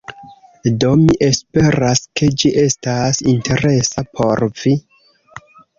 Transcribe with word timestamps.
Do, 0.83 0.93
mi 1.01 1.17
esperas, 1.27 2.01
ke 2.21 2.31
ĝi 2.43 2.53
estas 2.65 3.23
interesa 3.37 4.09
por 4.17 4.49
vi 4.65 4.77